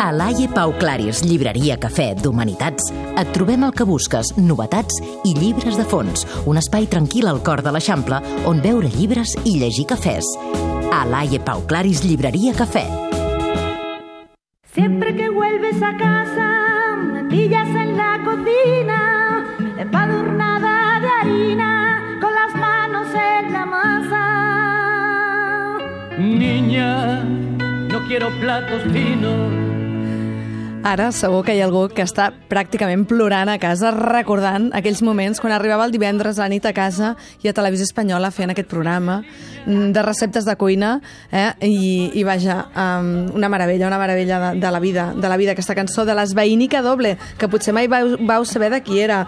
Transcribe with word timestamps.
A 0.00 0.12
l'AIE 0.12 0.46
Pau 0.54 0.70
Claris, 0.78 1.24
llibreria 1.26 1.74
cafè 1.82 2.12
d'Humanitats, 2.14 2.92
et 3.18 3.32
trobem 3.34 3.64
el 3.66 3.72
que 3.74 3.82
busques, 3.82 4.28
novetats 4.38 5.00
i 5.26 5.32
llibres 5.34 5.74
de 5.74 5.82
fons. 5.90 6.22
Un 6.46 6.60
espai 6.60 6.86
tranquil 6.86 7.26
al 7.26 7.40
cor 7.42 7.64
de 7.66 7.72
l'Eixample 7.74 8.20
on 8.46 8.62
veure 8.62 8.86
llibres 8.94 9.34
i 9.42 9.56
llegir 9.58 9.88
cafès. 9.90 10.28
A 10.94 11.02
l'AIE 11.02 11.42
Pau 11.42 11.64
Claris, 11.66 12.04
llibreria 12.06 12.54
cafè. 12.54 12.84
Siempre 14.70 15.16
que 15.16 15.28
vuelves 15.34 15.82
a 15.82 15.90
casa, 15.98 16.48
me 17.02 17.24
pillas 17.24 17.68
en 17.74 17.96
la 17.96 18.22
cocina, 18.22 19.00
empadurnada 19.82 21.00
de 21.02 21.08
harina, 21.08 22.18
con 22.20 22.32
las 22.38 22.54
manos 22.54 23.08
en 23.14 23.52
la 23.52 23.66
masa. 23.66 24.24
Niña, 26.18 27.24
no 27.90 28.06
quiero 28.06 28.30
platos 28.38 28.82
finos. 28.92 29.67
Ara 30.86 31.08
segur 31.10 31.40
que 31.42 31.56
hi 31.56 31.58
ha 31.58 31.64
algú 31.66 31.88
que 31.90 32.04
està 32.06 32.28
pràcticament 32.48 33.02
plorant 33.10 33.50
a 33.50 33.56
casa 33.58 33.90
recordant 33.90 34.68
aquells 34.78 35.00
moments 35.02 35.40
quan 35.42 35.50
arribava 35.52 35.88
el 35.88 35.90
divendres 35.90 36.38
a 36.38 36.44
la 36.44 36.52
nit 36.52 36.68
a 36.68 36.72
casa 36.72 37.16
i 37.42 37.48
a 37.50 37.52
Televisió 37.52 37.82
Espanyola 37.82 38.30
fent 38.30 38.52
aquest 38.52 38.68
programa 38.70 39.16
mm, 39.66 39.88
de 39.92 40.04
receptes 40.06 40.46
de 40.46 40.54
cuina 40.56 40.92
eh? 41.32 41.50
I, 41.66 42.12
i 42.14 42.22
vaja, 42.22 42.60
um, 42.70 43.10
una 43.34 43.50
meravella, 43.50 43.88
una 43.88 43.98
meravella 43.98 44.38
de, 44.44 44.60
de 44.60 44.70
la 44.70 44.80
vida, 44.80 45.08
de 45.16 45.28
la 45.28 45.36
vida, 45.36 45.56
aquesta 45.56 45.74
cançó 45.74 46.04
de 46.06 46.14
les 46.14 46.36
Veïnica 46.38 46.80
Doble, 46.86 47.16
que 47.38 47.50
potser 47.50 47.74
mai 47.74 47.90
vau, 47.90 48.14
vau 48.22 48.46
saber 48.46 48.70
de 48.70 48.80
qui 48.86 49.02
era, 49.02 49.24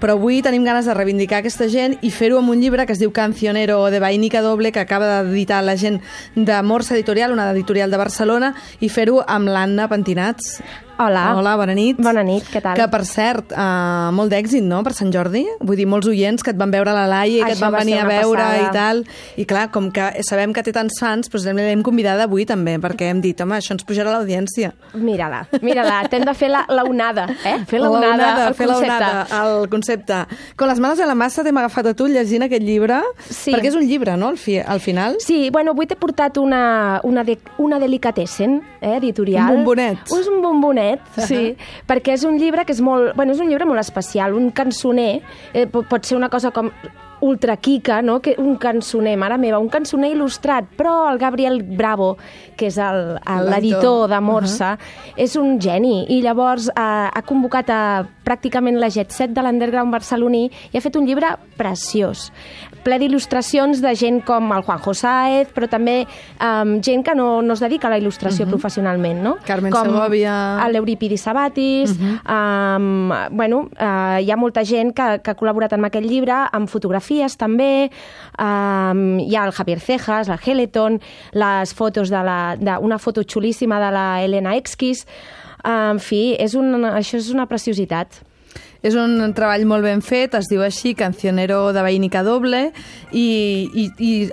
però 0.00 0.16
avui 0.16 0.40
tenim 0.42 0.64
ganes 0.64 0.88
de 0.88 0.96
reivindicar 0.96 1.42
aquesta 1.42 1.68
gent 1.68 1.98
i 2.00 2.10
fer-ho 2.10 2.40
amb 2.40 2.54
un 2.54 2.64
llibre 2.64 2.88
que 2.88 2.96
es 2.96 3.02
diu 3.02 3.12
Cancionero 3.12 3.82
de 3.92 4.00
Veïnica 4.00 4.40
Doble, 4.42 4.72
que 4.72 4.80
acaba 4.80 5.20
d'editar 5.20 5.60
la 5.68 5.76
gent 5.76 6.00
de 6.34 6.62
Morsa 6.62 6.96
Editorial, 6.96 7.36
una 7.36 7.50
editorial 7.52 7.92
de 7.92 8.00
Barcelona, 8.00 8.54
i 8.80 8.88
fer-ho 8.88 9.20
amb 9.28 9.52
l'Anna 9.52 9.86
Pentinats. 9.92 10.58
Hola. 11.04 11.24
Hola, 11.36 11.54
bona 11.60 11.74
nit. 11.76 11.98
Bona 12.00 12.22
nit, 12.24 12.44
què 12.52 12.60
tal? 12.64 12.76
Que, 12.78 12.86
per 12.88 13.02
cert, 13.04 13.52
uh, 13.52 14.10
molt 14.16 14.32
d'èxit, 14.32 14.64
no?, 14.64 14.78
per 14.86 14.94
Sant 14.96 15.10
Jordi. 15.12 15.42
Vull 15.60 15.76
dir, 15.76 15.86
molts 15.90 16.08
oients 16.08 16.42
que 16.42 16.52
et 16.54 16.58
van 16.60 16.70
veure 16.72 16.90
a 16.90 16.94
la 16.96 17.06
Laia 17.10 17.40
i 17.40 17.42
que 17.44 17.52
et 17.52 17.58
Això 17.58 17.66
van 17.66 17.74
va 17.74 17.82
venir 17.84 17.98
a 18.00 18.06
veure 18.08 18.40
passada. 18.40 18.62
i 18.62 18.72
tal. 18.72 19.02
I 19.36 19.44
clar, 19.50 19.66
com 19.74 19.90
que 19.94 20.06
sabem 20.24 20.52
que 20.56 20.62
té 20.64 20.72
tants 20.72 20.96
fans, 21.00 21.28
doncs 21.28 21.44
l'hem 21.58 21.82
convidada 21.84 22.24
avui 22.28 22.46
també, 22.48 22.78
perquè 22.80 23.10
hem 23.12 23.20
dit, 23.24 23.40
home, 23.44 23.58
això 23.58 23.74
ens 23.76 23.84
pujarà 23.84 24.12
a 24.12 24.18
l'audiència. 24.18 24.72
Mira-la, 24.94 25.42
mira-la. 25.62 26.00
T'hem 26.08 26.24
de 26.24 26.34
fer 26.34 26.48
la, 26.52 26.64
la 26.68 26.84
onada, 26.88 27.26
eh? 27.44 27.58
Fer 27.68 27.80
la 27.82 27.90
onada, 27.90 28.48
el 28.48 28.54
fer 28.54 28.66
la 28.70 28.74
concepte. 28.78 28.94
onada, 28.94 29.42
el 29.60 29.68
concepte. 29.68 30.22
Con 30.56 30.68
les 30.72 30.80
mans 30.80 31.00
a 31.00 31.06
la 31.10 31.14
massa 31.18 31.44
t'hem 31.44 31.56
agafat 31.60 31.92
a 31.92 31.94
tu 31.94 32.06
llegint 32.08 32.46
aquest 32.48 32.62
llibre, 32.64 33.00
Sí. 33.28 33.52
perquè 33.52 33.68
és 33.72 33.74
un 33.76 33.84
llibre, 33.86 34.16
no?, 34.16 34.28
al, 34.32 34.38
fi, 34.38 34.58
al 34.58 34.80
final. 34.80 35.16
Sí, 35.20 35.50
bueno, 35.50 35.72
avui 35.76 35.86
t'he 35.86 35.96
portat 35.96 36.38
una, 36.38 37.00
una, 37.04 37.24
de, 37.24 37.38
una 37.58 37.78
delicatessen, 37.78 38.60
eh, 38.80 38.96
editorial. 38.96 39.50
Un 39.50 39.64
bombonet. 39.64 39.98
És 40.06 40.28
un 40.28 40.40
bombonet, 40.42 40.83
sí, 41.28 41.54
perquè 41.88 42.16
és 42.18 42.26
un 42.28 42.38
llibre 42.40 42.66
que 42.66 42.74
és 42.76 42.82
molt... 42.84 43.14
Bueno, 43.18 43.34
és 43.36 43.42
un 43.42 43.50
llibre 43.50 43.68
molt 43.68 43.82
especial, 43.82 44.36
un 44.38 44.50
cançoner, 44.54 45.22
eh, 45.52 45.66
pot 45.70 46.04
ser 46.04 46.18
una 46.18 46.30
cosa 46.32 46.52
com 46.54 46.70
ultra 47.24 47.56
quica, 47.56 48.02
no? 48.02 48.20
que 48.20 48.34
un 48.38 48.56
cançoner, 48.60 49.16
mare 49.16 49.38
meva, 49.40 49.58
un 49.62 49.70
cançoner 49.72 50.12
il·lustrat, 50.12 50.68
però 50.76 51.08
el 51.10 51.18
Gabriel 51.22 51.62
Bravo, 51.64 52.14
que 52.58 52.68
és 52.68 52.76
l'editor 52.76 54.10
de 54.12 54.20
Morsa, 54.20 54.74
és 55.16 55.38
un 55.40 55.56
geni, 55.62 56.04
i 56.12 56.20
llavors 56.24 56.68
eh, 56.68 56.84
ha 57.08 57.24
convocat 57.26 57.72
a 57.72 57.82
pràcticament 58.24 58.78
la 58.80 58.92
Jet 58.92 59.12
Set 59.12 59.34
de 59.34 59.42
l'underground 59.44 59.92
barceloní 59.94 60.46
i 60.72 60.78
ha 60.78 60.84
fet 60.84 60.96
un 61.00 61.08
llibre 61.08 61.34
preciós, 61.58 62.28
ple 62.84 62.98
d'il·lustracions 63.00 63.80
de 63.80 63.94
gent 63.96 64.20
com 64.26 64.52
el 64.52 64.64
Juanjo 64.66 64.92
Sáez, 64.96 65.50
però 65.56 65.68
també 65.72 66.02
um, 66.04 66.76
gent 66.84 67.04
que 67.06 67.14
no, 67.16 67.40
no 67.42 67.56
es 67.56 67.62
dedica 67.64 67.88
a 67.88 67.94
la 67.94 67.98
il·lustració 68.00 68.46
professionalment, 68.50 69.22
no? 69.24 69.36
Carmen 69.48 69.72
com 69.72 69.88
Segovia. 69.88 70.34
l'Euripidi 70.72 71.16
Sabatis, 71.20 71.94
um, 71.96 73.12
bueno, 73.32 73.64
uh, 73.72 74.20
hi 74.20 74.30
ha 74.30 74.38
molta 74.40 74.66
gent 74.68 74.92
que, 74.96 75.08
que 75.24 75.32
ha 75.32 75.38
col·laborat 75.38 75.72
amb 75.76 75.88
aquest 75.88 76.06
llibre, 76.06 76.36
amb 76.52 76.70
fotografies 77.14 77.36
també, 77.38 77.90
um, 78.38 79.18
hi 79.20 79.34
ha 79.36 79.46
el 79.46 79.52
Javier 79.52 79.80
Cejas, 79.80 80.28
la 80.28 80.38
Heleton, 80.38 81.00
les 81.32 81.74
fotos 81.74 82.10
de 82.10 82.22
la, 82.22 82.56
de, 82.56 82.78
una 82.80 82.98
foto 82.98 83.22
xulíssima 83.22 83.78
de 83.80 83.90
la 83.92 84.22
Elena 84.24 84.56
Exquis, 84.56 85.06
en 85.64 85.98
fi, 85.98 86.34
és 86.38 86.54
un, 86.54 86.84
això 86.84 87.18
és 87.18 87.30
una 87.32 87.46
preciositat. 87.46 88.22
És 88.84 88.94
un 88.94 89.32
treball 89.32 89.64
molt 89.64 89.82
ben 89.82 90.02
fet, 90.02 90.34
es 90.34 90.48
diu 90.50 90.62
així, 90.62 90.94
Cancionero 90.94 91.72
de 91.72 91.82
Veïnica 91.82 92.22
Doble, 92.22 92.72
i, 93.12 93.70
i, 93.72 93.88
i 93.98 94.28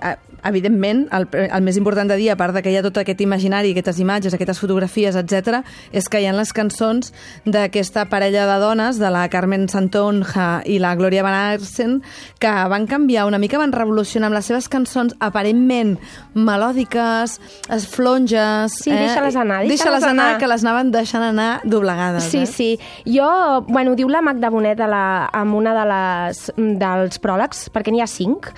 evidentment, 0.48 1.06
el, 1.14 1.28
el 1.44 1.64
més 1.66 1.78
important 1.80 2.10
de 2.10 2.18
dir, 2.20 2.32
a 2.32 2.38
part 2.40 2.56
de 2.56 2.64
que 2.64 2.72
hi 2.74 2.78
ha 2.80 2.84
tot 2.86 2.98
aquest 3.02 3.22
imaginari, 3.22 3.74
aquestes 3.76 4.00
imatges, 4.02 4.36
aquestes 4.36 4.62
fotografies, 4.62 5.18
etc, 5.20 5.62
és 5.92 6.08
que 6.10 6.22
hi 6.22 6.28
ha 6.30 6.36
les 6.36 6.54
cançons 6.56 7.12
d'aquesta 7.46 8.08
parella 8.12 8.48
de 8.50 8.58
dones, 8.62 9.00
de 9.02 9.12
la 9.14 9.28
Carmen 9.32 9.68
Santonja 9.72 10.62
i 10.66 10.80
la 10.82 10.94
Gloria 11.00 11.24
Van 11.26 11.38
Arsen, 11.38 12.00
que 12.42 12.52
van 12.72 12.88
canviar 12.90 13.28
una 13.30 13.40
mica, 13.42 13.60
van 13.62 13.76
revolucionar 13.76 14.32
amb 14.32 14.40
les 14.40 14.50
seves 14.50 14.70
cançons 14.72 15.16
aparentment 15.20 15.98
melòdiques, 16.34 17.38
es 17.70 17.88
flonges... 17.92 18.80
Sí, 18.82 18.92
deixa-les 18.92 19.36
anar, 19.36 19.62
deixa-les 19.66 19.78
Deixa-les 19.78 20.08
anar, 20.08 20.30
anar. 20.32 20.40
que 20.42 20.50
les 20.50 20.66
anaven 20.66 20.92
deixant 20.94 21.26
anar 21.26 21.50
doblegades. 21.64 22.30
Sí, 22.32 22.44
eh? 22.44 22.50
sí. 22.50 22.70
Jo, 23.06 23.62
bueno, 23.68 23.96
diu 24.00 24.10
la 24.12 24.22
Magda 24.26 24.50
Bonet 24.54 24.80
a 24.82 24.90
la, 24.90 25.04
amb 25.42 25.58
una 25.58 25.76
de 25.78 25.86
les, 25.92 26.46
dels 26.82 27.22
pròlegs, 27.22 27.68
perquè 27.74 27.94
n'hi 27.94 28.04
ha 28.04 28.10
cinc, 28.10 28.52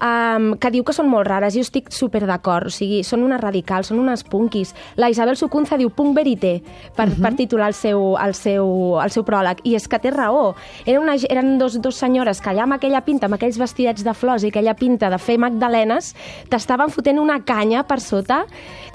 um, 0.00 0.52
que 0.60 0.72
diu 0.74 0.86
que 0.86 0.94
són 0.96 1.10
molt 1.10 1.25
rares. 1.26 1.54
Jo 1.54 1.64
estic 1.66 1.90
super 1.94 2.24
d'acord. 2.26 2.70
O 2.70 2.74
sigui, 2.74 3.02
són 3.06 3.24
unes 3.26 3.40
radicals, 3.40 3.90
són 3.92 4.00
unes 4.02 4.24
punkis. 4.24 4.74
La 4.96 5.10
Isabel 5.12 5.36
Sucunza 5.36 5.78
diu 5.78 5.90
punk 5.90 6.16
verité 6.16 6.60
per, 6.96 7.08
per 7.10 7.34
titular 7.36 7.68
el 7.72 7.76
seu, 7.76 8.14
el, 8.22 8.34
seu, 8.38 8.96
el 9.02 9.14
seu 9.14 9.26
pròleg. 9.26 9.62
I 9.66 9.76
és 9.76 9.88
que 9.88 10.00
té 10.02 10.14
raó. 10.14 10.54
Era 10.86 11.00
una, 11.00 11.16
eren 11.28 11.56
dos, 11.58 11.80
dos 11.82 11.98
senyores 11.98 12.40
que 12.40 12.50
allà 12.52 12.64
amb 12.64 12.78
aquella 12.78 13.02
pinta, 13.06 13.26
amb 13.26 13.36
aquells 13.38 13.58
vestidets 13.60 14.04
de 14.06 14.14
flors 14.14 14.44
i 14.46 14.52
aquella 14.52 14.76
pinta 14.78 15.10
de 15.12 15.18
fer 15.18 15.38
magdalenes, 15.42 16.14
t'estaven 16.50 16.92
fotent 16.92 17.20
una 17.20 17.40
canya 17.44 17.84
per 17.86 18.00
sota 18.00 18.44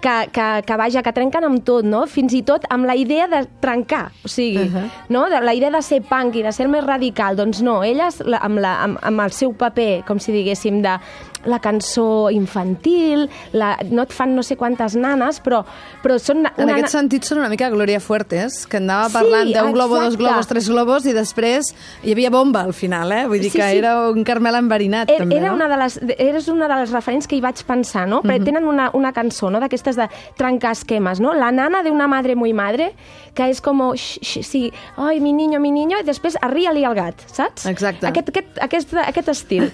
que, 0.02 0.16
que, 0.34 0.48
que 0.66 0.78
vaja, 0.78 1.04
que 1.06 1.14
trenquen 1.16 1.46
amb 1.48 1.64
tot, 1.66 1.86
no? 1.88 2.04
Fins 2.10 2.34
i 2.38 2.42
tot 2.48 2.66
amb 2.74 2.88
la 2.90 2.96
idea 2.98 3.28
de 3.32 3.44
trencar, 3.64 4.10
o 4.26 4.32
sigui, 4.32 4.66
uh 4.66 4.74
-huh. 4.74 4.90
no? 5.10 5.28
De, 5.30 5.42
la 5.42 5.54
idea 5.54 5.72
de 5.72 5.82
ser 5.82 6.02
punk 6.02 6.36
i 6.36 6.44
de 6.44 6.52
ser 6.52 6.66
el 6.66 6.72
més 6.72 6.84
radical, 6.84 7.36
doncs 7.36 7.62
no, 7.62 7.84
elles 7.84 8.22
la, 8.26 8.38
amb, 8.38 8.60
la, 8.60 8.84
amb, 8.84 8.98
amb 9.02 9.20
el 9.22 9.32
seu 9.32 9.54
paper, 9.54 10.04
com 10.08 10.20
si 10.20 10.32
diguéssim, 10.32 10.82
de 10.82 11.00
la 11.46 11.60
cançó 11.60 12.21
infantil, 12.30 13.30
la, 13.54 13.78
no 13.90 14.04
et 14.04 14.14
fan 14.14 14.36
no 14.36 14.44
sé 14.44 14.58
quantes 14.60 14.96
nanes, 15.00 15.40
però, 15.42 15.64
però 16.04 16.20
són... 16.22 16.46
En 16.46 16.68
una, 16.68 16.76
aquest 16.78 16.94
sentit 16.94 17.26
són 17.26 17.40
una 17.42 17.50
mica 17.50 17.70
Gloria 17.74 18.00
Fuertes, 18.04 18.66
que 18.70 18.78
anava 18.78 19.10
Sí, 19.10 19.16
parlant 19.18 19.52
d'un 19.56 19.72
globo, 19.74 19.98
dos 20.04 20.18
globos, 20.20 20.48
tres 20.52 20.70
globos, 20.70 21.08
i 21.10 21.16
després 21.18 21.72
hi 22.04 22.14
havia 22.14 22.30
bomba 22.34 22.62
al 22.68 22.74
final, 22.78 23.12
eh? 23.16 23.24
Vull 23.32 23.40
dir 23.42 23.50
Sí, 23.52 23.58
que 23.58 23.70
sí. 23.72 23.80
era 23.82 23.96
un 24.12 24.24
Carmel 24.28 24.60
enverinat, 24.60 25.10
Era, 25.10 25.24
també, 25.24 25.40
era 25.40 25.50
no? 25.50 25.56
una 25.56 25.68
de 25.72 25.78
les, 25.82 25.98
eres 26.18 26.48
una 26.52 26.68
de 26.68 26.82
les 26.84 26.92
referents 26.94 27.28
que 27.28 27.40
hi 27.40 27.42
vaig 27.44 27.64
pensar, 27.66 28.06
no? 28.08 28.22
Perquè 28.22 28.52
tenen 28.52 28.68
una, 28.68 28.90
una 28.94 29.14
cançó, 29.16 29.50
no?, 29.50 29.60
d'aquestes 29.64 29.98
de 29.98 30.08
trencar 30.38 30.76
esquemes, 30.78 31.20
no? 31.24 31.34
La 31.34 31.52
nana 31.52 31.82
de 31.84 31.92
una 31.92 32.08
madre 32.12 32.36
muy 32.36 32.54
madre, 32.54 32.92
que 33.34 33.48
és 33.50 33.62
com, 33.64 33.82
x, 33.96 34.20
x, 34.22 34.46
sí, 34.48 34.66
ai, 34.98 35.20
mi 35.24 35.32
niño, 35.34 35.60
mi 35.64 35.72
niño, 35.72 36.02
i 36.02 36.06
després 36.08 36.36
arria-li 36.44 36.84
el 36.86 36.96
gat, 36.98 37.24
saps? 37.32 37.66
Exacte. 37.70 38.08
Aquest, 38.10 38.30
aquest, 38.34 38.60
aquest, 38.66 38.94
aquest 39.06 39.30
estil. 39.32 39.70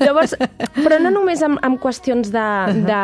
Llavors, 0.00 0.34
però 0.78 0.98
no 1.02 1.12
només 1.12 1.42
amb, 1.44 1.60
amb 1.64 1.80
qüestions 1.84 2.30
de, 2.32 2.46
de, 2.88 3.00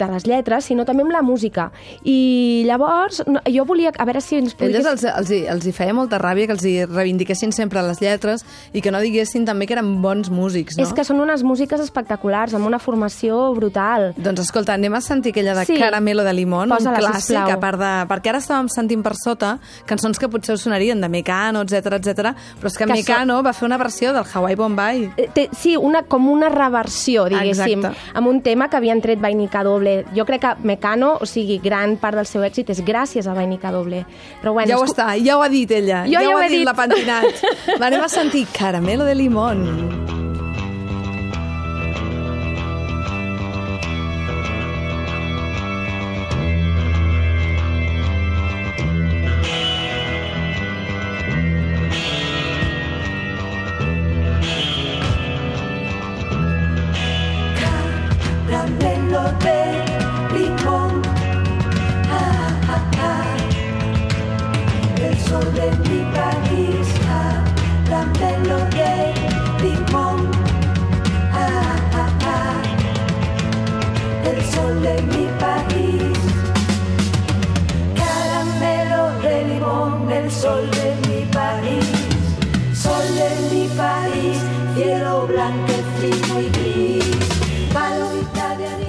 de 0.00 0.08
les 0.14 0.24
lletres, 0.28 0.64
sinó 0.70 0.86
també 0.88 1.04
amb 1.04 1.12
la 1.12 1.20
música. 1.22 1.68
I 2.08 2.64
llavors, 2.66 3.22
no, 3.28 3.40
jo 3.50 3.64
volia, 3.68 3.92
a 3.98 4.04
veure 4.08 4.20
si 4.24 4.38
ens 4.40 4.54
Elles 4.58 4.80
podries... 4.82 4.86
els, 4.94 5.04
els, 5.10 5.30
hi- 5.34 5.44
els 5.50 5.66
hi 5.68 5.72
feia 5.76 5.94
molta 5.96 6.18
ràbia 6.22 6.48
que 6.48 6.56
els 6.56 6.64
hi 6.68 6.74
reivindiquessin 6.88 7.52
sempre 7.52 7.82
les 7.86 8.00
lletres 8.02 8.44
i 8.72 8.80
que 8.84 8.90
no 8.94 9.00
diguessin 9.04 9.44
també 9.48 9.66
que 9.68 9.76
eren 9.76 10.00
bons 10.02 10.30
músics, 10.32 10.78
no? 10.78 10.84
És 10.86 10.92
que 10.96 11.04
són 11.06 11.20
unes 11.20 11.44
músiques 11.46 11.80
espectaculars, 11.84 12.54
amb 12.56 12.66
una 12.66 12.78
formació 12.82 13.52
brutal. 13.56 14.12
Doncs 14.16 14.40
escolta, 14.46 14.74
anem 14.78 14.94
a 14.96 15.00
sentir 15.04 15.34
aquella 15.34 15.54
de 15.60 15.64
Sí. 15.68 15.76
Caramelo 15.80 16.24
de 16.24 16.32
Limón, 16.36 16.72
un 16.72 16.78
clàssic, 16.78 17.34
sisplau. 17.34 17.50
a 17.56 17.60
part 17.60 17.78
de... 17.80 17.92
Perquè 18.10 18.30
ara 18.32 18.40
estàvem 18.42 18.68
sentint 18.72 19.02
per 19.04 19.14
sota 19.16 19.54
cançons 19.88 20.18
que 20.20 20.28
potser 20.28 20.54
us 20.58 20.62
sonarien 20.66 21.00
de 21.00 21.08
Mecano, 21.08 21.62
etc 21.64 21.98
etc. 22.00 22.32
però 22.60 22.68
és 22.70 22.76
que, 22.78 22.84
Que 22.84 22.92
Mecano 22.92 23.40
va 23.42 23.52
fer 23.56 23.66
una 23.66 23.78
versió 23.80 24.12
del 24.12 24.24
Hawaii 24.32 24.54
Bombay. 24.56 25.04
Eh, 25.16 25.28
Té, 25.34 25.48
sí, 25.56 25.76
una, 25.76 26.02
com 26.04 26.28
una 26.30 26.48
reversió, 26.52 27.24
diguéssim, 27.32 27.80
Exacte. 27.84 28.13
Amb 28.14 28.30
un 28.30 28.40
tema 28.42 28.70
que 28.70 28.78
havien 28.78 29.02
tret 29.04 29.20
Vainica 29.20 29.62
Doble. 29.66 30.04
Jo 30.16 30.24
crec 30.24 30.40
que 30.46 30.54
Mecano, 30.62 31.18
o 31.20 31.26
sigui, 31.26 31.58
gran 31.62 31.96
part 32.00 32.16
del 32.16 32.26
seu 32.30 32.46
èxit 32.46 32.70
és 32.70 32.82
gràcies 32.86 33.28
a 33.28 33.34
Vainica 33.34 33.72
Doble. 33.74 34.04
Però 34.42 34.54
bueno, 34.54 34.70
Ja 34.70 34.78
ho 34.78 34.88
està, 34.88 35.12
ja 35.20 35.36
ho 35.36 35.42
ha 35.42 35.50
dit 35.52 35.70
ella. 35.70 36.04
Jo 36.06 36.18
ja, 36.18 36.22
ja 36.22 36.34
ho 36.34 36.40
he 36.40 36.48
dit, 36.48 36.58
dit. 36.62 36.66
la 36.66 36.74
Pentinat. 36.78 37.44
Va, 37.78 37.86
anem 37.90 38.02
a 38.06 38.08
sentir 38.08 38.46
Caramelo 38.56 39.04
de 39.04 39.14
Limón. 39.14 39.66
Caramelo 39.66 40.13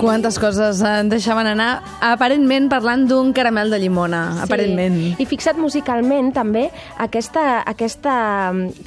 quantes 0.06 0.38
coses 0.40 0.80
en 0.86 1.10
deixaven 1.10 1.48
anar, 1.50 1.82
aparentment 2.06 2.70
parlant 2.70 3.08
d'un 3.10 3.32
caramel 3.36 3.72
de 3.74 3.80
llimona, 3.82 4.22
sí. 4.38 4.44
aparentment. 4.46 4.96
I 5.20 5.26
fixat 5.26 5.58
musicalment, 5.58 6.30
també, 6.36 6.68
aquesta, 7.02 7.64
aquesta, 7.66 8.14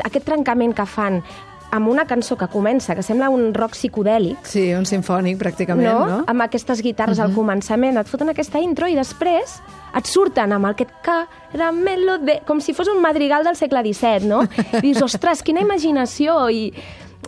aquest 0.06 0.24
trencament 0.24 0.76
que 0.78 0.86
fan 0.86 1.20
amb 1.70 1.88
una 1.88 2.06
cançó 2.08 2.36
que 2.40 2.48
comença, 2.48 2.94
que 2.96 3.02
sembla 3.04 3.28
un 3.28 3.52
rock 3.54 3.74
psicodèlic, 3.76 4.38
Sí, 4.48 4.72
un 4.74 4.86
sinfònic, 4.88 5.36
pràcticament, 5.40 5.84
no? 5.88 6.06
no? 6.08 6.18
amb 6.26 6.44
aquestes 6.46 6.80
guitarres 6.84 7.20
al 7.20 7.34
començament, 7.36 7.98
et 8.00 8.08
foten 8.08 8.32
aquesta 8.32 8.62
intro 8.64 8.88
i 8.88 8.96
després 8.96 9.58
et 9.98 10.08
surten 10.08 10.52
amb 10.56 10.70
aquest 10.70 10.94
caramelo 11.04 12.18
de... 12.24 12.40
com 12.46 12.60
si 12.60 12.72
fos 12.76 12.88
un 12.88 13.02
madrigal 13.04 13.44
del 13.44 13.56
segle 13.56 13.82
XVII, 13.84 14.28
no? 14.28 14.42
I 14.78 14.82
dius, 14.86 15.02
ostres, 15.04 15.42
quina 15.44 15.60
imaginació! 15.64 16.48
I 16.48 16.72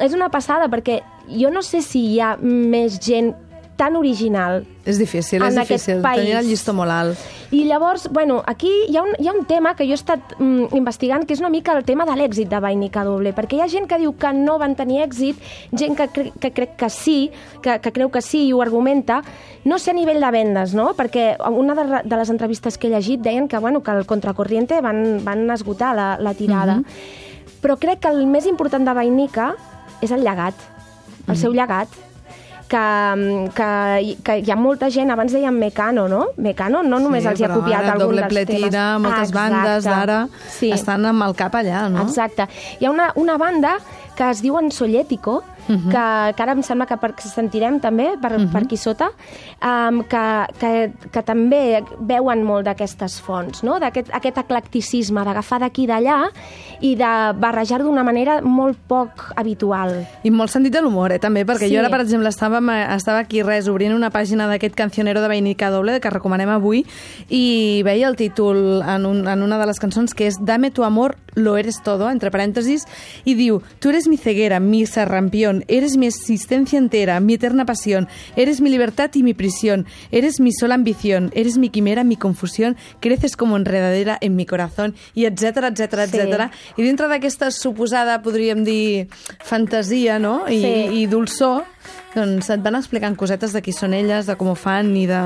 és 0.01 0.17
una 0.17 0.31
passada, 0.33 0.69
perquè 0.73 1.01
jo 1.29 1.51
no 1.53 1.63
sé 1.63 1.83
si 1.85 2.07
hi 2.15 2.21
ha 2.25 2.37
més 2.41 2.99
gent 3.05 3.35
tan 3.81 3.97
original 3.97 4.61
És 4.85 4.99
difícil, 5.01 5.41
és 5.41 5.55
difícil. 5.57 6.01
país. 6.05 6.21
Tenir 6.21 6.37
el 6.37 6.49
llistó 6.51 6.75
molt 6.77 6.93
alt. 6.93 7.19
i 7.51 7.65
llavors, 7.65 8.09
bueno, 8.13 8.43
aquí 8.47 8.69
hi 8.89 8.97
ha 8.97 9.03
un, 9.03 9.15
hi 9.19 9.29
ha 9.29 9.33
un 9.33 9.47
tema 9.49 9.73
que 9.75 9.87
jo 9.89 9.95
he 9.97 9.99
estat 9.99 10.35
mm, 10.39 10.77
investigant, 10.77 11.25
que 11.25 11.33
és 11.33 11.41
una 11.41 11.49
mica 11.49 11.73
el 11.77 11.85
tema 11.89 12.05
de 12.05 12.13
l'èxit 12.19 12.51
de 12.51 12.61
Vainica 12.61 13.03
Doble, 13.05 13.33
perquè 13.33 13.57
hi 13.57 13.63
ha 13.65 13.69
gent 13.73 13.89
que 13.89 13.99
diu 13.99 14.13
que 14.21 14.33
no 14.37 14.59
van 14.61 14.77
tenir 14.77 15.01
èxit, 15.07 15.41
gent 15.73 15.97
que, 15.97 16.09
cre 16.13 16.33
que 16.41 16.51
crec 16.53 16.77
que 16.77 16.91
sí, 16.93 17.31
que, 17.65 17.79
que 17.81 17.93
creu 17.97 18.11
que 18.13 18.21
sí 18.21 18.45
i 18.49 18.53
ho 18.53 18.61
argumenta, 18.61 19.23
no 19.65 19.79
sé 19.79 19.95
a 19.95 19.97
nivell 19.97 20.21
de 20.21 20.31
vendes, 20.31 20.77
no? 20.77 20.91
Perquè 20.99 21.39
una 21.49 21.75
de, 21.79 22.03
de 22.05 22.21
les 22.21 22.35
entrevistes 22.37 22.77
que 22.77 22.89
he 22.91 22.93
llegit 22.93 23.25
deien 23.25 23.49
que, 23.49 23.59
bueno, 23.59 23.83
que 23.83 23.97
el 23.97 24.05
Contracorriente 24.05 24.83
van, 24.85 25.25
van 25.25 25.49
esgotar 25.51 25.95
la, 25.97 26.11
la 26.21 26.35
tirada. 26.35 26.83
Però 27.65 27.81
crec 27.81 28.05
que 28.05 28.13
el 28.13 28.27
més 28.29 28.47
important 28.47 28.85
de 28.85 28.95
Vainica 28.97 29.55
és 30.05 30.13
el 30.13 30.23
llegat, 30.25 30.55
el 31.29 31.37
seu 31.37 31.53
llegat 31.57 31.89
que, 32.71 33.51
que, 33.57 33.71
que 34.25 34.37
hi 34.45 34.53
ha 34.53 34.57
molta 34.59 34.91
gent, 34.95 35.11
abans 35.11 35.35
deien 35.35 35.57
Mecano, 35.59 36.07
no? 36.09 36.23
Mecano 36.39 36.85
no 36.87 37.01
només 37.03 37.27
els 37.27 37.41
hi 37.41 37.47
ha 37.49 37.53
copiat 37.53 37.83
ara, 37.83 37.97
algun 37.99 38.21
dels 38.21 38.47
temes. 38.47 38.77
moltes 39.03 39.33
Exacte. 39.33 39.39
bandes 39.39 39.89
d'ara 39.89 40.21
sí. 40.49 40.71
estan 40.77 41.09
amb 41.11 41.27
el 41.27 41.35
cap 41.39 41.57
allà, 41.59 41.89
no? 41.91 42.07
Exacte. 42.07 42.47
Hi 42.79 42.87
ha 42.87 42.93
una, 42.95 43.11
una 43.17 43.37
banda 43.41 43.79
que 44.17 44.31
es 44.31 44.43
diuen 44.45 44.71
Solletico, 44.71 45.41
uh. 45.71 45.77
-huh. 45.77 45.91
que, 45.91 46.35
que 46.37 46.43
ara 46.43 46.53
em 46.53 46.63
sembla 46.63 46.87
que 46.87 46.97
per, 46.97 47.15
que 47.15 47.23
sentirem 47.23 47.81
també 47.81 48.17
per, 48.21 48.33
uh 48.33 48.39
-huh. 48.39 48.53
per 48.53 48.63
aquí 48.63 48.77
sota, 48.77 49.11
um, 49.63 50.03
que, 50.05 50.47
que, 50.59 50.93
que 51.11 51.23
també 51.23 51.83
veuen 52.01 52.43
molt 52.43 52.65
d'aquestes 52.67 53.21
fonts, 53.21 53.63
no? 53.63 53.79
d'aquest 53.79 54.11
aquest 54.13 54.39
eclecticisme, 54.39 55.25
d'agafar 55.25 55.61
d'aquí 55.61 55.87
d'allà 55.87 56.31
i 56.81 56.95
de 56.97 57.13
barrejar 57.39 57.83
d'una 57.83 58.03
manera 58.05 58.41
molt 58.43 58.79
poc 58.87 59.33
habitual. 59.37 60.07
I 60.23 60.31
molt 60.31 60.51
sentit 60.51 60.73
de 60.73 60.81
l'humor, 60.81 61.13
eh, 61.13 61.19
també, 61.19 61.45
perquè 61.45 61.69
Sí. 61.69 61.75
jo 61.75 61.81
ara, 61.81 61.91
per 61.91 62.01
exemple, 62.01 62.29
estava, 62.29 62.61
estava 62.95 63.19
aquí 63.19 63.43
res, 63.43 63.69
obrint 63.69 63.95
una 63.95 64.11
pàgina 64.11 64.47
d'aquest 64.49 64.75
cancionero 64.75 65.21
de 65.21 65.29
Vainica 65.29 65.71
Doble, 65.71 66.01
que 66.01 66.11
recomanem 66.11 66.49
avui, 66.49 66.85
i 67.29 67.83
veia 67.85 68.09
el 68.09 68.17
títol 68.17 68.83
en, 68.83 69.07
un, 69.07 69.29
en 69.29 69.43
una 69.43 69.59
de 69.59 69.67
les 69.67 69.79
cançons, 69.79 70.15
que 70.15 70.27
és 70.27 70.39
Dame 70.41 70.71
tu 70.71 70.85
amor, 70.85 71.17
lo 71.35 71.57
eres 71.57 71.83
todo, 71.83 72.11
entre 72.11 72.31
parèntesis, 72.31 72.87
i 73.25 73.35
diu, 73.35 73.61
tú 73.79 73.91
eres 73.91 74.09
mi 74.09 74.17
ceguera, 74.17 74.61
mi 74.61 74.87
sarrampión, 74.87 75.65
eres 75.69 75.97
mi 75.97 76.07
existencia 76.07 76.79
entera, 76.79 77.21
mi 77.21 77.35
eterna 77.35 77.65
pasión, 77.65 78.09
eres 78.37 78.61
mi 78.61 78.71
libertad 78.71 79.11
y 79.15 79.23
mi 79.23 79.35
prisión, 79.35 79.87
eres 80.11 80.41
mi 80.41 80.53
sola 80.53 80.75
ambición, 80.75 81.31
eres 81.35 81.59
mi 81.59 81.69
quimera, 81.71 82.05
mi 82.05 82.17
confusión, 82.17 82.77
creces 83.01 83.37
como 83.37 83.57
enredadera 83.57 84.19
en 84.21 84.37
mi 84.37 84.47
corazón, 84.47 84.95
i 85.15 85.25
etc 85.25 85.71
etc 85.71 85.93
etc. 86.07 86.51
I 86.77 86.83
dintre 86.83 87.09
d'aquesta 87.09 87.51
suposada, 87.51 88.23
podríem 88.23 88.65
dir, 88.65 89.09
fantasia, 89.45 90.19
no?, 90.19 90.49
i, 90.49 90.61
Sí. 90.61 91.03
i 91.03 91.07
dolçor, 91.07 91.65
doncs 92.15 92.51
et 92.51 92.63
van 92.65 92.75
explicant 92.79 93.17
cosetes 93.17 93.53
de 93.55 93.63
qui 93.63 93.73
són 93.77 93.95
elles, 93.95 94.27
de 94.27 94.37
com 94.37 94.49
ho 94.53 94.57
fan 94.59 94.95
i 94.97 95.07
de... 95.11 95.21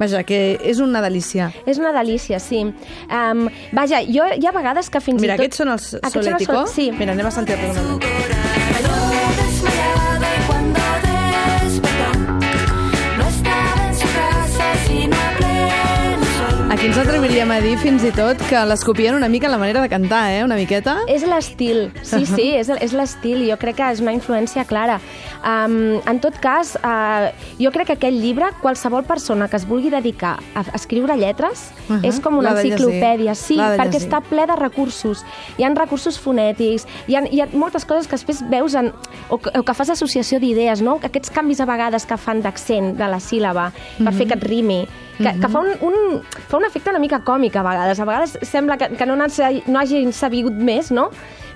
Vaja, 0.00 0.22
que 0.24 0.56
és 0.64 0.78
una 0.80 1.02
delícia. 1.04 1.50
És 1.68 1.76
una 1.82 1.90
delícia, 1.92 2.38
sí. 2.40 2.62
Um, 3.10 3.48
vaja, 3.76 3.98
jo 4.06 4.24
hi 4.38 4.46
ha 4.48 4.52
vegades 4.54 4.88
que 4.88 5.02
fins 5.04 5.20
Mira, 5.20 5.34
i 5.34 5.36
tot... 5.36 5.44
aquests 5.44 5.60
són 5.64 5.74
els 5.74 5.90
Aquests 6.00 6.24
són 6.24 6.38
els. 6.38 6.46
Sol- 6.48 6.68
Sí. 6.70 6.90
Mira, 6.96 7.12
anem 7.12 7.26
a 7.28 7.34
sentir-los 7.34 7.76
una 7.76 7.96
mica. 7.96 9.20
Aquí 16.70 16.86
ens 16.86 16.96
atreviríem 17.02 17.50
a 17.50 17.56
dir 17.60 17.74
fins 17.82 18.04
i 18.06 18.12
tot 18.14 18.38
que 18.48 18.60
les 18.64 18.84
copien 18.86 19.16
una 19.16 19.28
mica 19.28 19.48
la 19.50 19.58
manera 19.58 19.82
de 19.82 19.88
cantar, 19.90 20.30
eh? 20.32 20.44
Una 20.46 20.54
miqueta. 20.56 21.00
És 21.10 21.24
l'estil, 21.26 21.88
sí, 22.06 22.22
sí, 22.30 22.46
és, 22.56 22.70
és 22.70 22.94
l'estil. 22.96 23.42
Jo 23.50 23.56
crec 23.60 23.76
que 23.80 23.88
és 23.96 24.00
una 24.00 24.14
influència 24.14 24.62
clara. 24.64 25.00
Um, 25.40 26.00
en 26.04 26.18
tot 26.20 26.36
cas, 26.36 26.74
uh, 26.84 27.30
jo 27.56 27.70
crec 27.72 27.88
que 27.88 27.96
aquest 27.96 28.16
llibre, 28.20 28.50
qualsevol 28.60 29.06
persona 29.08 29.48
que 29.48 29.56
es 29.56 29.64
vulgui 29.68 29.88
dedicar 29.92 30.34
a 30.54 30.64
escriure 30.76 31.16
lletres, 31.16 31.70
uh 31.88 31.96
-huh. 31.96 32.08
és 32.08 32.20
com 32.20 32.36
una 32.36 32.50
enciclopèdia, 32.50 33.34
sí, 33.34 33.56
perquè 33.56 33.96
està 33.96 34.20
ple 34.20 34.46
de 34.46 34.56
recursos. 34.56 35.24
Hi 35.56 35.64
han 35.64 35.76
recursos 35.76 36.18
fonètics, 36.20 36.86
hi 37.06 37.16
ha, 37.16 37.24
hi 37.30 37.40
ha 37.40 37.48
moltes 37.52 37.84
coses 37.84 38.06
que 38.06 38.16
després 38.16 38.44
veus 38.50 38.74
en, 38.74 38.92
o, 39.28 39.38
que, 39.38 39.50
o 39.58 39.62
que 39.62 39.74
fas 39.74 39.90
associació 39.90 40.38
d'idees, 40.38 40.82
no? 40.82 40.98
Aquests 41.02 41.30
canvis 41.30 41.60
a 41.60 41.64
vegades 41.64 42.06
que 42.06 42.16
fan 42.16 42.42
d'accent 42.42 42.96
de 42.96 43.08
la 43.08 43.18
síl·laba 43.18 43.72
per 43.98 44.12
fer 44.12 44.26
que 44.26 44.34
et 44.34 44.44
rimi, 44.44 44.86
que, 45.16 45.40
que 45.40 45.48
fa, 45.48 45.60
un, 45.60 45.68
un, 45.80 46.22
fa 46.48 46.56
un 46.56 46.64
efecte 46.64 46.90
una 46.90 46.98
mica 46.98 47.20
còmic 47.20 47.56
a 47.56 47.62
vegades. 47.62 48.00
A 48.00 48.04
vegades 48.04 48.38
sembla 48.42 48.76
que, 48.76 48.88
que 48.96 49.06
no, 49.06 49.16
no 49.16 49.78
hagin 49.78 50.12
sabut 50.12 50.52
més, 50.52 50.90
no? 50.90 51.10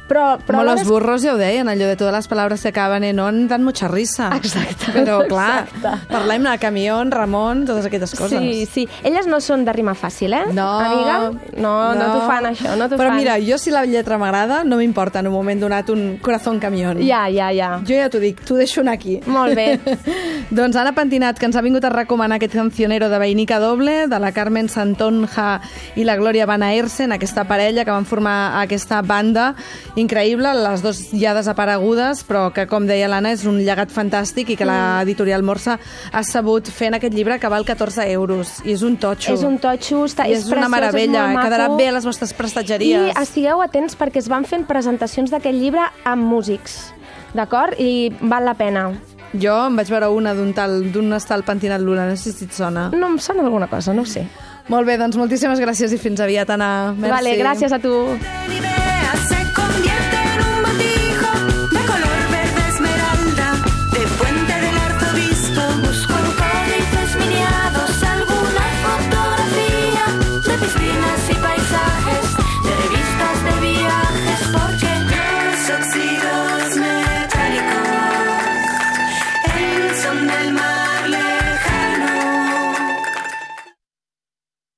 Però, 0.09 0.37
però 0.37 0.59
Però 0.61 0.65
los 0.65 0.83
és- 0.83 0.87
burros 0.89 1.23
ja 1.23 1.33
ho 1.33 1.39
deien, 1.39 1.67
allò 1.69 1.87
de 1.89 1.97
totes 1.97 2.13
les 2.15 2.29
paraules 2.29 2.61
que 2.61 2.69
acaben 2.69 3.05
en 3.05 3.19
on 3.21 3.49
dan 3.49 3.63
mucha 3.65 3.89
risa. 3.89 4.31
Exacte. 4.37 4.93
Però, 4.93 5.27
clar, 5.31 5.65
Exacte. 5.67 6.07
parlem 6.13 6.43
de 6.45 6.59
camió, 6.59 6.99
Ramon, 7.09 7.65
totes 7.65 7.87
aquestes 7.87 8.13
coses. 8.15 8.39
Sí, 8.39 8.67
sí. 8.67 8.89
Elles 9.03 9.27
no 9.27 9.41
són 9.41 9.65
de 9.65 9.73
rima 9.73 9.95
fàcil, 9.95 10.35
eh? 10.35 10.43
No, 10.53 10.67
Amiga? 10.79 11.17
No, 11.57 11.95
no, 11.95 11.95
no 11.95 12.11
t'ho 12.13 12.27
fan, 12.29 12.45
això, 12.53 12.77
no 12.77 12.89
t'ho 12.89 12.99
Però 13.01 13.09
fan. 13.09 13.17
mira, 13.17 13.39
jo 13.41 13.57
si 13.59 13.71
la 13.73 13.87
lletra 13.87 14.19
m'agrada, 14.19 14.63
no 14.65 14.77
m'importa 14.77 15.21
en 15.21 15.29
un 15.29 15.33
moment 15.33 15.61
donat 15.61 15.89
un 15.91 16.19
corazón 16.21 16.61
camión. 16.61 16.99
Ja, 17.01 17.31
ja, 17.31 17.51
ja. 17.53 17.81
Jo 17.87 17.95
ja 17.97 18.11
t'ho 18.11 18.21
dic, 18.21 18.45
t'ho 18.45 18.57
deixo 18.61 18.83
anar 18.83 18.95
aquí. 18.95 19.21
Molt 19.27 19.55
bé. 19.57 19.81
doncs 20.51 20.77
Anna 20.77 20.93
Pentinat, 20.95 21.39
que 21.39 21.47
ens 21.47 21.57
ha 21.57 21.63
vingut 21.65 21.85
a 21.85 21.91
recomanar 21.91 22.37
aquest 22.37 22.53
cancionero 22.55 23.09
de 23.09 23.19
Vainica 23.19 23.59
Doble, 23.59 24.07
de 24.09 24.19
la 24.21 24.33
Carmen 24.33 24.69
Santonja 24.69 25.61
i 25.97 26.05
la 26.05 26.17
Glòria 26.21 26.45
Van 26.47 26.63
Aersen, 26.63 27.13
aquesta 27.13 27.45
parella 27.49 27.85
que 27.85 27.91
van 27.91 28.05
formar 28.05 28.61
aquesta 28.61 29.01
banda 29.03 29.55
increïble, 29.97 30.51
les 30.65 30.83
dues 30.83 31.01
ja 31.15 31.35
desaparegudes, 31.37 32.25
però 32.27 32.49
que, 32.55 32.67
com 32.71 32.87
deia 32.89 33.09
l'Anna, 33.11 33.35
és 33.35 33.45
un 33.49 33.61
llegat 33.63 33.93
fantàstic 33.95 34.55
i 34.55 34.57
que 34.59 34.67
l'editorial 34.69 35.45
Morsa 35.47 35.79
ha 36.13 36.23
sabut 36.27 36.69
fer 36.69 36.91
en 36.91 36.99
aquest 36.99 37.15
llibre 37.15 37.39
que 37.39 37.51
val 37.53 37.67
14 37.67 38.07
euros. 38.13 38.59
I 38.65 38.75
és 38.75 38.83
un 38.87 38.99
totxo. 39.01 39.35
És 39.35 39.45
un 39.47 39.59
totxo, 39.63 40.05
està, 40.09 40.29
I 40.29 40.35
és, 40.37 40.45
és 40.45 40.51
una 40.51 40.67
preciós, 40.67 40.75
meravella, 40.77 41.25
és 41.29 41.35
molt 41.37 41.49
quedarà 41.49 41.69
bé 41.79 41.89
a 41.91 41.97
les 41.99 42.09
vostres 42.09 42.35
prestatgeries. 42.37 43.11
I 43.13 43.23
estigueu 43.23 43.63
atents 43.65 43.99
perquè 43.99 44.23
es 44.23 44.31
van 44.33 44.47
fent 44.49 44.67
presentacions 44.71 45.33
d'aquest 45.35 45.59
llibre 45.59 45.87
amb 46.05 46.27
músics, 46.27 46.95
d'acord? 47.35 47.79
I 47.79 48.11
val 48.21 48.49
la 48.49 48.57
pena. 48.59 48.89
Jo 49.35 49.55
em 49.67 49.79
vaig 49.79 49.91
veure 49.91 50.09
una 50.15 50.35
d'un 50.35 50.53
tal, 50.55 50.81
d'un 50.95 51.13
estal 51.17 51.43
pentinat 51.47 51.83
Luna, 51.83 52.07
no 52.07 52.19
sé 52.19 52.33
si 52.33 52.47
et 52.47 52.55
sona. 52.55 52.91
No 52.95 53.15
em 53.15 53.19
sona 53.19 53.43
alguna 53.43 53.67
cosa, 53.71 53.95
no 53.95 54.03
ho 54.03 54.11
sé. 54.11 54.27
Molt 54.71 54.87
bé, 54.89 54.97
doncs 54.97 55.19
moltíssimes 55.21 55.61
gràcies 55.61 55.93
i 55.93 55.99
fins 56.01 56.23
aviat, 56.25 56.55
Anna. 56.55 56.95
Merci. 56.97 57.17
Vale, 57.19 57.39
gràcies 57.43 57.75
a 57.75 57.83
tu. 57.83 59.44
convierte 59.75 60.17
en 60.17 60.44